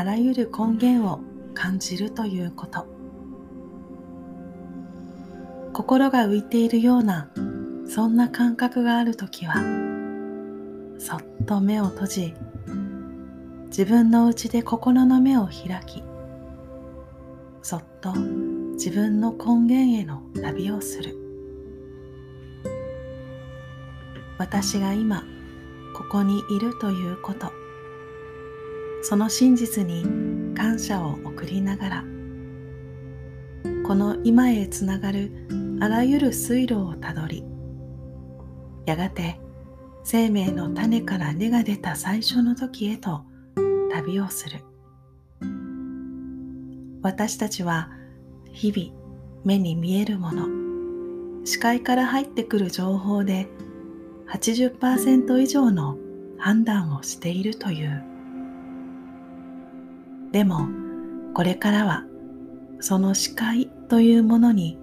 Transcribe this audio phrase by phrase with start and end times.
[0.00, 1.20] あらゆる根源を
[1.52, 2.86] 感じるということ。
[5.74, 7.30] 心が浮いているような
[7.86, 9.56] そんな感覚があるときは
[10.98, 12.34] そっと目を閉じ
[13.66, 16.02] 自分の内で心の目を開き
[17.60, 21.14] そっと自分の根源への旅をする。
[24.38, 25.24] 私が今
[25.94, 27.59] ここにいるということ。
[29.02, 30.04] その真実に
[30.54, 32.04] 感謝を送りながら
[33.86, 35.32] この今へつながる
[35.80, 37.44] あらゆる水路をたどり
[38.86, 39.40] やがて
[40.04, 43.22] 生命の種から根が出た最初の時へと
[43.92, 44.60] 旅をする。
[47.02, 47.90] 私たちは
[48.52, 48.92] 日々
[49.44, 53.48] 目に見えるもの視界から入ってくる情報で
[54.28, 55.96] 80%以上の
[56.38, 58.09] 判断をしているという。
[60.32, 60.68] でも
[61.34, 62.04] これからは
[62.80, 64.78] その視界というものに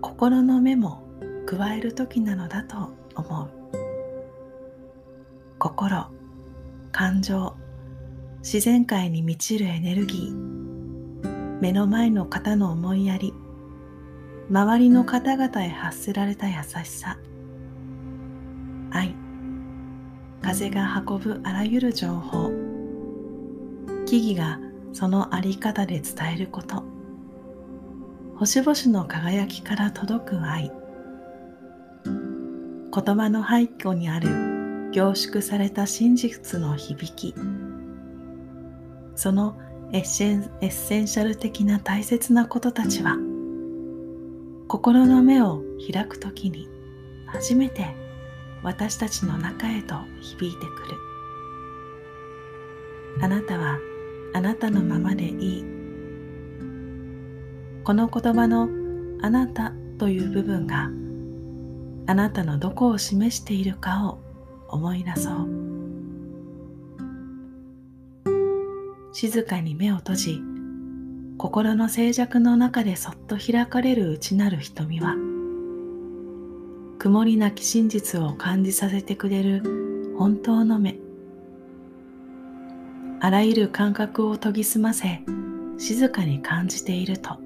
[0.00, 1.02] 心の目も
[1.46, 3.50] 加える時なのだと思う。
[5.58, 6.10] 心
[6.92, 7.54] 感情
[8.38, 13.32] 自然界に満ちるエネルギー目の前の方の思いやり
[14.50, 17.18] 周りの方々へ発せられた優しさ。
[18.92, 19.14] 愛
[20.42, 22.65] 風が運ぶあらゆる情報。
[24.06, 24.60] 木々が
[24.92, 26.84] その在り方で伝えること。
[28.36, 30.70] 星々の輝きから届く愛。
[32.04, 37.34] 言葉の背後にある凝縮された真実の響き。
[39.16, 39.58] その
[39.92, 43.16] essen essential 的な大切なことたちは
[44.68, 45.62] 心の目を
[45.92, 46.68] 開くときに
[47.26, 47.94] 初めて
[48.62, 50.96] 私たちの中へと響いてくる。
[53.22, 53.78] あなたは
[54.36, 55.64] あなたのままでいい。
[57.84, 58.68] この言葉の
[59.22, 60.90] あなたという部分が
[62.06, 64.18] あなたのどこを示しているかを
[64.68, 65.48] 思い出そう。
[69.14, 70.42] 静かに目を閉じ
[71.38, 75.14] 心の静寂の中でそっと開かれる内なる瞳は
[76.98, 79.62] 曇りなき真実を感じさせてくれる
[80.18, 81.05] 本当の目。
[83.26, 85.20] あらゆる感覚を研ぎ澄ませ
[85.78, 87.40] 静かに感じていると。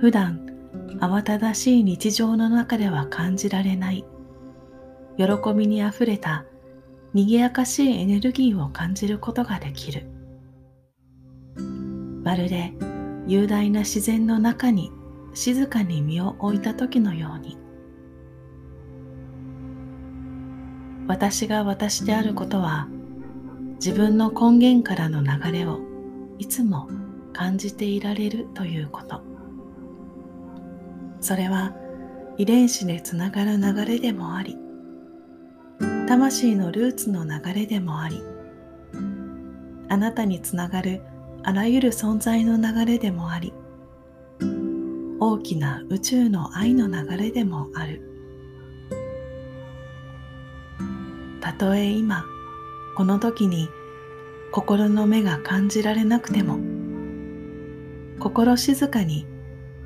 [0.00, 0.46] 普段
[0.98, 4.06] 慌ただしい日常の中では感じられない。
[5.18, 6.46] 喜びにあふれた
[7.12, 10.06] 賑やかしいエネルギーを感じることができる。
[12.24, 12.72] まるで
[13.26, 14.90] 雄大な自然の中に
[15.34, 17.58] 静かに身を置いた時のように。
[21.08, 22.88] 私が私であることは
[23.84, 25.80] 自分の根源からの流れを
[26.38, 26.88] いつも
[27.32, 29.22] 感じていられるということ。
[31.20, 31.74] それは
[32.38, 34.56] 遺伝子でつながる流れでもあり
[36.06, 38.22] 魂のルーツの流れでもあり
[39.88, 41.02] あなたにつながる
[41.42, 43.52] あらゆる存在の流れでもあり
[45.20, 48.06] 大きな宇宙の愛の流れでもある。
[51.42, 52.24] たとえ今
[52.96, 53.68] この時に
[54.52, 56.58] 心の目が感じられなくても
[58.18, 59.26] 心静かに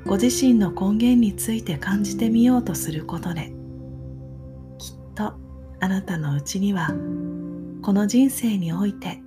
[0.05, 3.53] ご自身の根源について感じてみようとすることで
[4.77, 5.33] きっと
[5.79, 6.89] あなたのうちには
[7.81, 9.21] この人生において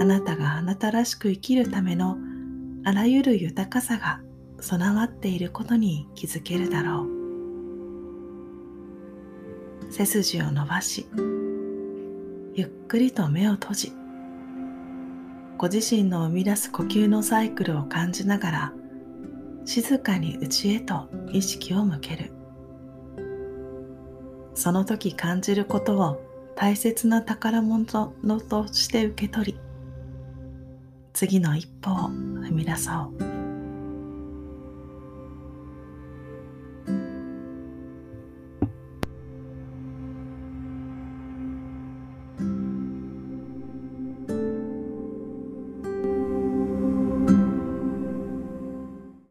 [0.00, 2.16] あなたがあなたらしく生きるための
[2.84, 4.20] あらゆる豊かさが
[4.60, 7.16] 備わっていることに気づけるだろう。
[9.90, 11.06] 背筋を伸ばし
[12.58, 13.92] ゆっくりと目を閉じ
[15.58, 18.72] ご自身の生み出す呼吸のサイクルを感じながら
[19.66, 22.32] 静かに内へと意識を向ける。
[24.54, 26.22] その時感じることを
[26.54, 28.14] 大切な宝物と
[28.72, 29.60] して受け取り
[31.12, 33.35] 次の一歩を踏み出そう。